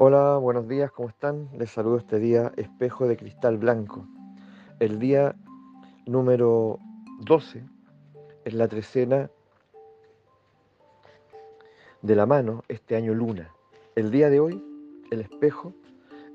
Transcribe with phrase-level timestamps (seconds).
[0.00, 1.48] Hola, buenos días, ¿cómo están?
[1.58, 4.06] Les saludo este día Espejo de Cristal Blanco.
[4.78, 5.34] El día
[6.06, 6.78] número
[7.22, 7.64] 12
[8.44, 9.28] es la trecena
[12.00, 13.52] de la mano, este año luna.
[13.96, 14.64] El día de hoy,
[15.10, 15.74] el espejo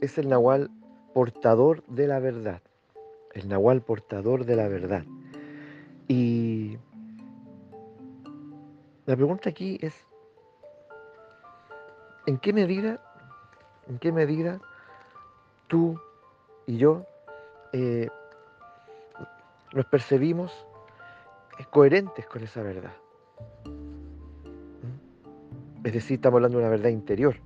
[0.01, 0.69] es el nahual
[1.13, 2.61] portador de la verdad.
[3.33, 5.05] El nahual portador de la verdad.
[6.09, 6.77] Y
[9.05, 9.95] la pregunta aquí es,
[12.25, 12.99] ¿en qué medida
[13.87, 14.59] en qué medida
[15.67, 15.99] tú
[16.65, 17.05] y yo
[17.73, 18.07] eh,
[19.73, 20.51] nos percibimos
[21.71, 22.93] coherentes con esa verdad.
[23.65, 24.87] ¿Mm?
[25.87, 27.37] Es decir, estamos hablando de una verdad interior.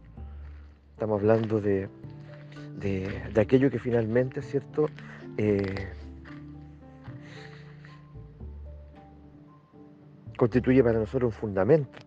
[0.91, 1.89] Estamos hablando de,
[2.77, 4.87] de, aquello que finalmente, ¿cierto?
[5.37, 5.87] Eh,
[10.37, 11.97] constituye para nosotros un fundamento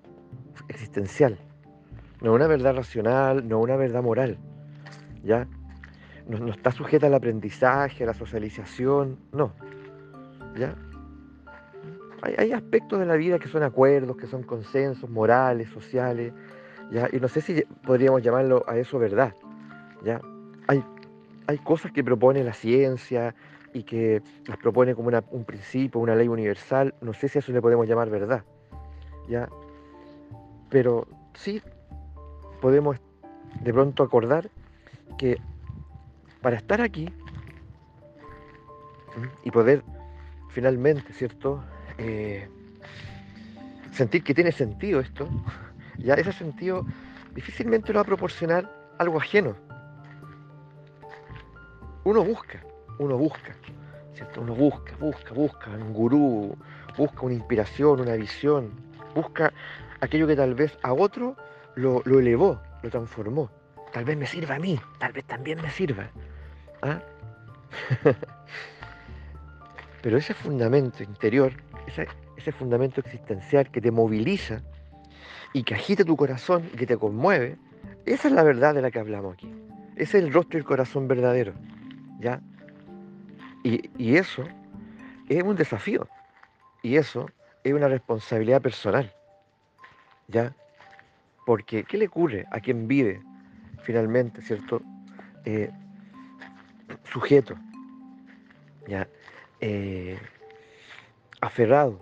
[0.69, 1.39] existencial
[2.21, 4.39] no una verdad racional, no una verdad moral,
[5.23, 5.47] ¿ya?
[6.29, 9.53] No, está sujeta al aprendizaje, a la socialización, no,
[10.57, 10.77] ¿ya?
[12.23, 16.35] Hay, aspectos de la vida que son acuerdos, que son consensos morales, sociales,
[16.93, 17.09] ¿ya?
[17.11, 19.35] Y no sé si podríamos llamarlo a eso verdad,
[20.05, 20.21] ¿ya?
[20.69, 20.85] Hay,
[21.47, 23.35] hay cosas que propone la ciencia
[23.73, 27.53] y que las propone como un principio, una ley universal, no sé si a eso
[27.53, 28.45] le podemos llamar verdad,
[29.27, 29.49] ¿ya?
[30.69, 31.63] Pero sí
[32.61, 32.99] podemos
[33.63, 34.51] de pronto acordar
[35.19, 35.39] que
[36.41, 37.13] para estar aquí
[39.45, 39.83] y poder
[40.51, 41.63] finalmente, ¿cierto?
[41.99, 42.49] Eh,
[43.93, 45.29] sentir que tiene sentido esto,
[45.99, 46.87] ya ese sentido
[47.35, 49.57] difícilmente lo va a proporcionar algo ajeno.
[52.05, 52.63] Uno busca,
[52.99, 53.55] uno busca,
[54.15, 54.41] ¿cierto?
[54.41, 56.57] Uno busca, busca, busca un gurú,
[56.97, 58.71] busca una inspiración, una visión,
[59.15, 59.53] busca
[60.01, 61.37] aquello que tal vez a otro
[61.75, 63.51] lo, elevó, lo transformó.
[63.93, 66.11] Tal vez me sirva a mí, tal vez también me sirva.
[66.83, 67.01] ¿Ah?
[70.03, 71.53] Pero ese fundamento interior,
[71.87, 74.63] ese, ese, fundamento existencial que te moviliza
[75.53, 77.59] y que agita tu corazón y que te conmueve,
[78.07, 79.53] esa es la verdad de la que hablamos aquí.
[79.97, 81.53] Ese es el rostro y el corazón verdadero.
[82.21, 82.41] ¿Ya?
[83.63, 84.45] Y, y eso
[85.29, 86.09] es un desafío.
[86.83, 87.29] Y eso
[87.63, 89.13] es una responsabilidad personal.
[90.29, 90.55] ¿Ya?
[91.47, 93.23] Porque, ¿qué le ocurre a quien vive
[93.83, 94.83] finalmente, ¿cierto?
[95.45, 95.71] Eh,
[97.05, 97.57] sujeto,
[98.87, 99.09] ¿ya?
[99.61, 100.19] Eh,
[101.41, 101.99] aferrado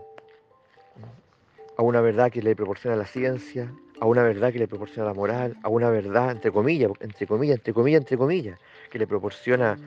[1.76, 5.14] a una verdad que le proporciona la ciencia, a una verdad que le proporciona la
[5.14, 8.58] moral, a una verdad, entre comillas, entre comillas, entre comillas, entre comillas,
[8.90, 9.78] que le proporciona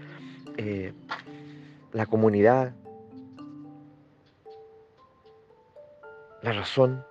[0.58, 0.94] eh,
[1.94, 2.74] la comunidad,
[6.42, 7.04] la razón,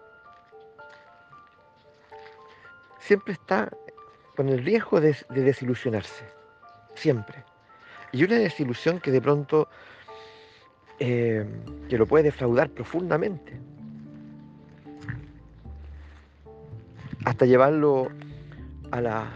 [3.01, 3.71] siempre está
[4.37, 6.25] con el riesgo de, desilusionarse,
[6.95, 7.45] siempre.
[8.13, 9.69] Y una desilusión que de pronto
[10.99, 11.45] eh,
[11.89, 13.59] que lo puede defraudar profundamente,
[17.25, 18.11] hasta llevarlo
[18.91, 19.29] a, la,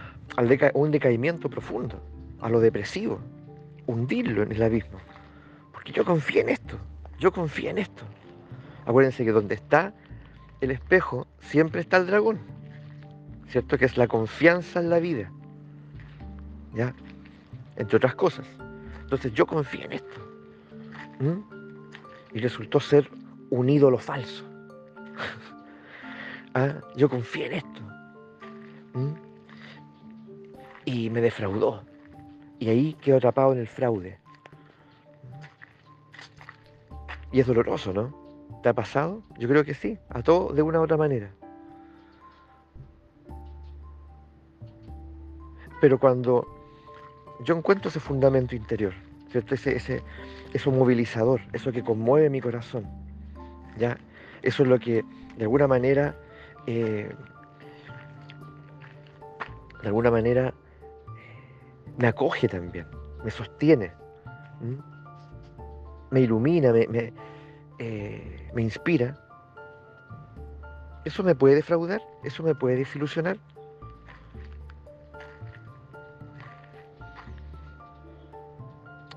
[0.75, 2.01] un decaimiento profundo,
[2.41, 3.21] a lo depresivo,
[3.87, 4.99] hundirlo en el abismo.
[5.73, 6.79] Porque yo confío en esto,
[7.19, 8.05] yo confío en esto.
[8.87, 9.93] Acuérdense que donde está
[10.61, 12.39] el espejo siempre está el dragón.
[13.55, 13.79] ¿Cierto?
[13.79, 15.31] Que es la confianza en la vida,
[16.75, 16.93] ¿ya?
[17.77, 18.45] Entre otras cosas.
[19.03, 20.21] Entonces yo confié en esto.
[22.33, 23.09] Y resultó ser
[23.51, 24.45] un ídolo falso.
[26.55, 26.81] ¿Ah?
[26.97, 27.81] Yo confié en esto.
[30.85, 31.85] Y me defraudó.
[32.59, 34.19] Y ahí quedó atrapado en el fraude.
[37.31, 38.13] Y es doloroso, ¿no?
[38.65, 39.23] ¿Te ha pasado?
[39.39, 41.31] Yo creo que sí, a todo de una u otra manera.
[45.85, 46.49] Pero cuando
[47.41, 48.95] yo encuentro ese fundamento interior.
[49.35, 50.03] Ese, ese,
[50.55, 52.87] eso movilizador, eso que conmueve mi corazón,
[53.77, 53.99] ¿ya?
[54.41, 55.05] Eso es lo que
[55.37, 56.17] de alguna manera,
[56.67, 57.15] eh,
[59.83, 60.55] de alguna manera,
[61.99, 62.87] me acoge también,
[63.23, 63.93] me sostiene,
[66.11, 67.13] me ilumina, me, me,
[67.79, 69.19] eh, me inspira.
[71.05, 72.01] ¿Eso me puede defraudar?
[72.23, 73.37] ¿Eso me puede desilusionar?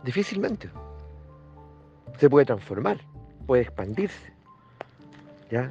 [0.08, 0.70] Difícilmente.
[2.18, 2.98] Se puede transformar,
[3.46, 4.32] puede expandirse.
[5.52, 5.70] ¿Ya?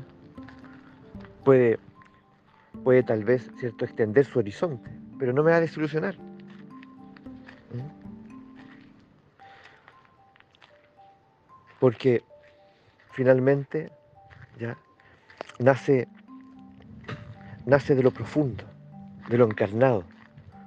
[1.42, 1.78] Puede,
[2.84, 6.18] puede tal vez, ¿cierto?, extender su horizonte, pero no me va a desilusionar.
[6.18, 7.88] ¿Mm?
[11.80, 12.22] Porque
[13.12, 13.90] finalmente,
[14.60, 14.76] ¿ya?
[15.60, 16.08] Nace,
[17.64, 18.64] nace de lo profundo,
[19.30, 20.04] de lo encarnado,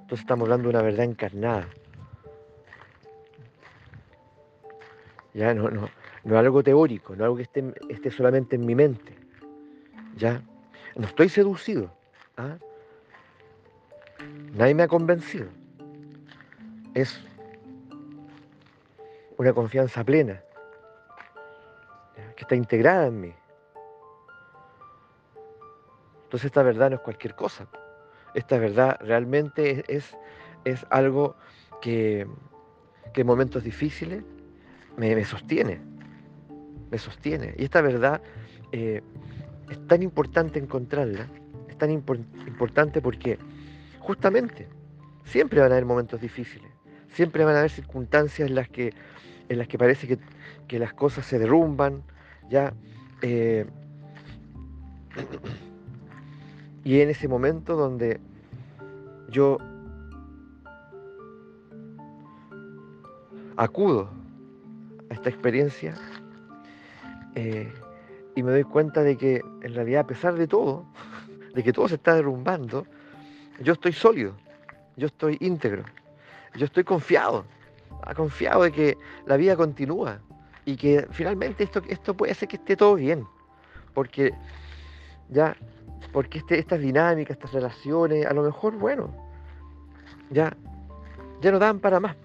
[0.02, 1.68] Entonces estamos hablando de una verdad encarnada.
[5.34, 5.90] Ya no, no,
[6.24, 9.16] no es algo teórico, no es algo que esté, esté solamente en mi mente.
[10.16, 10.42] Ya
[10.96, 11.92] no estoy seducido.
[12.38, 12.58] ¿ah?
[14.54, 15.48] Nadie me ha convencido.
[16.94, 17.20] Es
[19.38, 20.42] una confianza plena
[22.36, 23.34] que está integrada en mí.
[26.24, 27.68] Entonces esta verdad no es cualquier cosa.
[28.34, 30.16] Esta verdad realmente es,
[30.64, 31.36] es, algo
[31.82, 32.28] que,
[33.16, 34.24] en momentos difíciles
[35.00, 35.80] me, sostiene.
[36.92, 37.56] Me sostiene.
[37.58, 38.22] Y esta verdad
[38.72, 39.02] eh,
[39.70, 41.28] es tan importante encontrarla,
[41.70, 43.40] es tan importante porque
[44.00, 44.68] justamente
[45.24, 46.70] siempre van a haber momentos difíciles,
[47.10, 48.94] siempre van a haber circunstancias en las que,
[49.48, 50.20] en las que parece
[50.68, 52.04] que, las cosas se derrumban,
[52.50, 52.74] ya.
[53.22, 53.66] Eh,
[56.84, 58.20] y en ese momento donde
[59.30, 59.58] yo
[63.58, 64.19] acudo
[65.10, 65.96] esta experiencia
[67.36, 67.72] eh,
[68.36, 70.86] y me doy cuenta de que en realidad a pesar de todo,
[71.54, 72.86] de que todo se está derrumbando,
[73.62, 74.36] yo estoy sólido,
[74.96, 75.84] yo estoy íntegro,
[76.56, 77.46] yo estoy confiado,
[78.04, 80.20] ah, confiado de que la vida continúa
[80.66, 83.26] y que finalmente esto, esto puede ser que esté todo bien,
[83.94, 84.34] porque
[85.30, 85.56] ya
[86.12, 89.14] porque este, estas dinámicas, estas relaciones, a lo mejor, bueno,
[90.32, 90.56] ya,
[91.42, 92.16] ya no dan para más.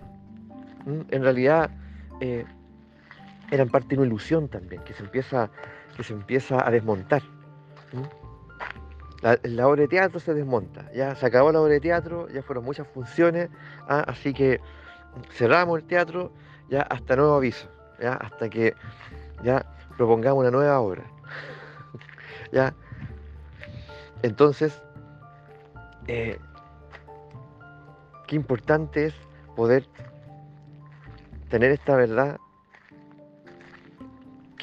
[0.86, 1.70] En realidad
[2.20, 2.44] eh,
[3.54, 5.50] eran parte de una ilusión también, que se empieza,
[5.96, 7.22] que se empieza a desmontar.
[9.22, 12.64] La, obra de teatro se desmonta, ya se acabó la obra de teatro, ya fueron
[12.64, 13.48] muchas funciones,
[13.88, 14.04] ¿ah?
[14.06, 14.60] así que
[15.30, 16.30] cerramos el teatro
[16.68, 17.68] ya hasta nuevo aviso,
[18.00, 18.74] ya hasta que
[19.42, 19.64] ya
[19.96, 21.04] propongamos una nueva obra.
[22.52, 22.74] ya
[24.22, 24.82] entonces,
[26.06, 26.38] eh,
[28.26, 29.14] qué importante es
[29.54, 29.86] poder
[31.50, 32.38] tener esta verdad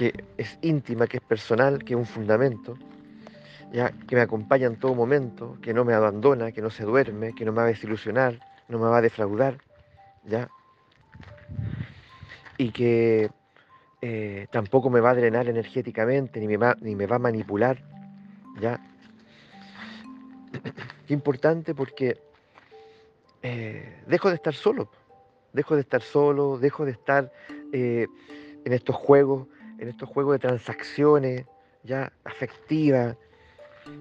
[0.01, 2.75] que es íntima, que es personal, que es un fundamento,
[3.71, 7.35] ya que me acompaña en todo momento, que no me abandona, que no se duerme,
[7.35, 9.59] que no me va a desilusionar, no me va a defraudar,
[10.25, 10.49] ya,
[12.57, 13.29] y que
[14.01, 17.77] eh, tampoco me va a drenar energéticamente, ni me va, ni me va a manipular,
[18.59, 18.81] ya,
[21.05, 22.17] Qué importante porque
[23.43, 24.89] eh, dejo de estar solo,
[25.53, 27.31] dejo de estar solo, dejo de estar
[27.71, 28.07] eh,
[28.65, 29.47] en estos juegos,
[29.81, 31.45] en estos juegos de transacciones
[31.83, 33.17] ya afectivas,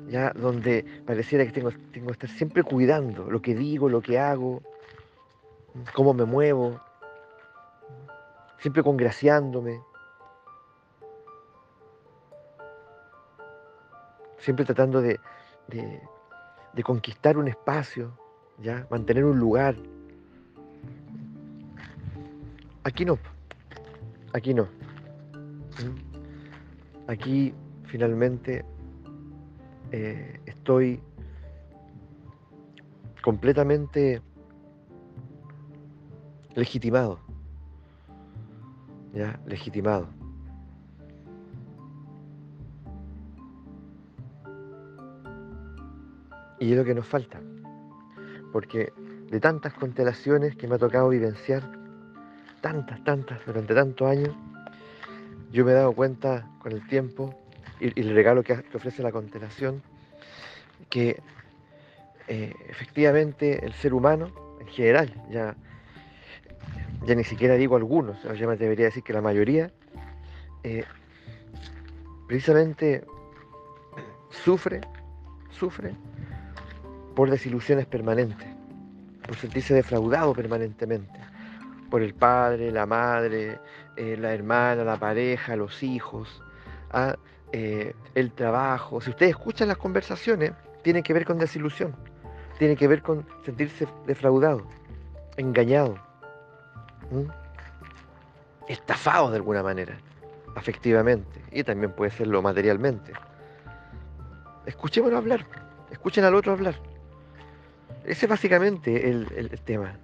[0.08, 4.18] ya donde pareciera que tengo, tengo que estar siempre cuidando lo que digo, lo que
[4.18, 4.62] hago,
[5.94, 6.80] cómo me muevo,
[8.58, 9.80] siempre congraciándome,
[14.38, 15.18] siempre tratando de
[16.72, 18.12] de conquistar un espacio,
[18.58, 18.86] ¿ya?
[18.90, 19.74] mantener un lugar.
[22.84, 23.18] Aquí no,
[24.32, 24.68] aquí no.
[27.06, 27.52] Aquí
[27.86, 28.64] finalmente
[29.92, 31.00] eh, estoy
[33.22, 34.22] completamente
[36.54, 37.18] legitimado,
[39.12, 40.08] ya, legitimado.
[46.60, 47.40] Y es lo que nos falta.
[48.52, 48.92] Porque
[49.30, 51.62] de tantas constelaciones que me ha tocado vivenciar,
[52.60, 54.36] tantas, tantas, durante tantos años,
[55.50, 57.34] yo me he dado cuenta con el tiempo
[57.80, 59.82] y, el regalo que, ofrece la constelación,
[60.88, 61.20] que
[62.28, 64.30] eh, efectivamente el ser humano,
[64.60, 65.56] en general, ya,
[67.04, 69.70] ya ni siquiera digo algunos, ya me debería decir que la mayoría,
[70.62, 70.84] eh,
[72.28, 73.04] precisamente
[74.30, 74.80] sufre,
[75.50, 75.94] sufre
[77.14, 78.48] por desilusiones permanentes,
[79.26, 81.18] por sentirse defraudado permanentemente,
[81.90, 83.58] por el padre, la madre,
[83.96, 86.42] eh, la hermana, la pareja, los hijos,
[86.92, 87.16] ¿ah?
[87.52, 89.00] eh, el trabajo.
[89.00, 91.94] Si ustedes escuchan las conversaciones, tiene que ver con desilusión,
[92.58, 94.66] tiene que ver con sentirse defraudado,
[95.36, 95.98] engañado,
[98.68, 99.98] estafado de alguna manera,
[100.54, 103.12] afectivamente, y también puede serlo materialmente.
[104.66, 105.44] Escuchémoslo hablar,
[105.90, 106.74] escuchen al otro hablar.
[108.04, 109.96] Ese es básicamente el, tema.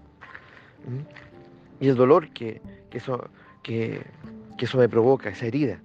[1.81, 3.29] Y el dolor que, eso,
[3.67, 4.01] que,
[4.59, 5.79] eso me provoca, esa herida.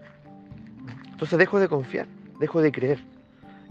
[1.12, 2.08] Entonces dejo de confiar,
[2.40, 3.00] dejo de creer.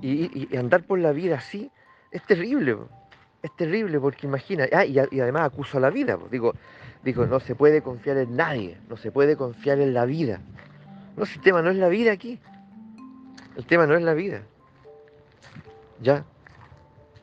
[0.02, 1.70] Y, andar por la vida así
[2.10, 2.76] es terrible.
[3.42, 6.18] Es terrible porque imagina, ah, y, además acuso a la vida.
[6.30, 6.54] Digo,
[7.04, 10.40] digo, no se puede confiar en nadie, no se puede confiar en la vida.
[11.16, 12.40] No, el tema no es la vida aquí.
[13.56, 14.42] El tema no es la vida.
[16.02, 16.24] ¿Ya?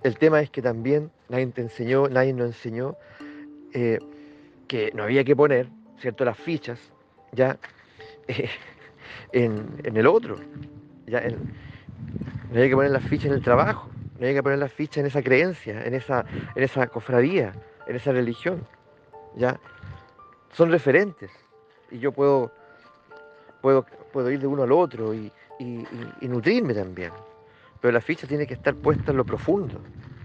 [0.03, 2.95] El tema es que también nadie te enseñó, nadie nos enseñó
[3.73, 3.99] eh,
[4.67, 6.79] que no había que poner, ¿cierto?, las fichas,
[7.31, 7.57] ya,
[8.27, 8.49] eh,
[9.31, 10.37] en, el otro.
[11.05, 14.71] Ya, no había que poner las fichas en el trabajo, no había que poner las
[14.71, 16.25] fichas en esa creencia, en esa,
[16.55, 17.53] en esa cofradía,
[17.87, 18.65] en esa religión.
[19.35, 19.59] ¿ya?
[20.53, 21.31] Son referentes
[21.91, 22.51] y yo puedo,
[23.61, 27.11] puedo, puedo ir de uno al otro y, y nutrirme también.
[27.81, 29.79] Pero la ficha tiene que estar puesta en lo profundo,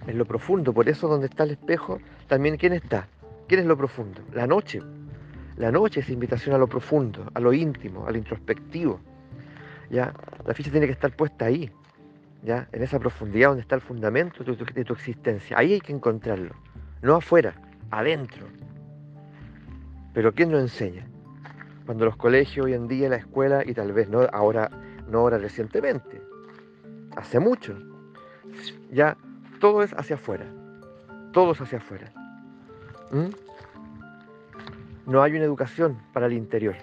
[0.07, 0.73] en lo profundo.
[0.73, 3.09] Por eso donde está el espejo, también ¿quién está?
[3.47, 4.23] ¿Quién es lo profundo?
[4.33, 4.81] La noche.
[5.63, 8.99] La noche es invitación a lo profundo, a lo íntimo, a lo introspectivo.
[9.91, 10.13] ¿ya?
[10.45, 11.71] La ficha tiene que estar puesta ahí,
[12.43, 12.69] ¿ya?
[12.73, 15.57] en esa profundidad donde está el fundamento de tu, existencia.
[15.57, 16.57] Ahí hay que encontrarlo,
[17.01, 17.55] no afuera,
[17.93, 18.49] adentro.
[20.13, 21.07] Pero ¿quién nos enseña?
[21.87, 24.69] Cuando los colegios hoy en día, la escuela, y tal vez no ahora,
[25.07, 26.21] no ahora recientemente,
[27.15, 27.79] hace mucho,
[28.91, 29.17] ya
[29.61, 30.47] todo es hacia afuera,
[31.33, 32.13] todo es hacia afuera.
[35.07, 36.77] No hay una educación para el interior.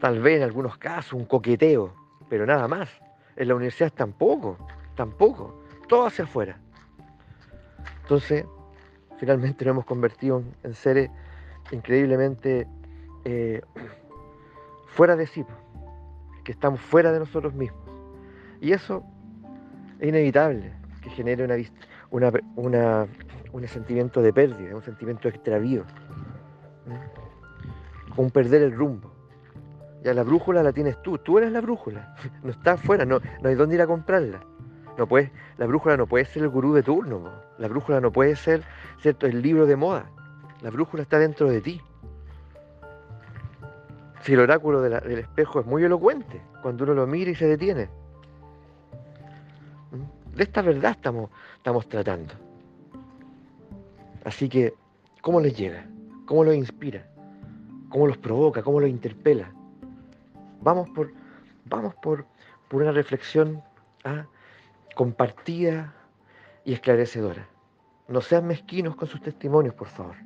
[0.00, 1.94] Tal vez en algunos casos un coqueteo,
[2.28, 2.88] pero nada más.
[3.36, 4.56] En la universidad tampoco,
[4.96, 5.62] tampoco.
[5.88, 6.58] Todo hacia afuera.
[8.02, 8.44] Entonces,
[9.18, 11.10] finalmente nos hemos convertido en seres
[11.70, 12.66] increíblemente
[13.24, 13.60] eh,
[14.88, 15.44] fuera de sí,
[16.44, 17.80] que estamos fuera de nosotros mismos.
[18.60, 19.04] Y eso
[20.00, 20.72] es inevitable,
[21.02, 21.44] que genere
[22.10, 23.06] una, una,
[23.52, 25.84] un sentimiento de pérdida, un sentimiento de extravío,
[28.16, 29.12] un perder el rumbo.
[30.02, 33.48] Ya la brújula la tienes tú, tú eres la brújula, no está afuera, no, no
[33.48, 34.40] hay dónde ir a comprarla.
[34.96, 38.34] No puede, la brújula no puede ser el gurú de turno, la brújula no puede
[38.34, 38.62] ser
[39.00, 39.26] ¿cierto?
[39.26, 40.10] el libro de moda,
[40.60, 41.80] la brújula está dentro de ti.
[44.22, 47.88] Si el oráculo del espejo es muy elocuente, cuando uno lo mira y se detiene.
[49.92, 50.36] ¿Mm?
[50.36, 52.34] De esta verdad estamos, estamos tratando.
[54.24, 54.74] Así que,
[55.22, 55.86] ¿cómo les llega?
[56.28, 57.06] ¿Cómo los inspira?
[57.88, 58.62] ¿Cómo los provoca?
[58.62, 59.50] ¿Cómo los interpela?
[60.60, 61.10] Vamos por,
[61.64, 62.26] vamos por,
[62.68, 63.62] por una reflexión
[64.04, 64.26] ¿ah?
[64.94, 65.94] compartida
[66.66, 67.48] y esclarecedora.
[68.08, 70.16] No sean mezquinos con sus testimonios, por favor.